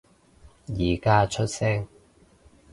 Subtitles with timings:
[0.65, 1.87] 而家出聲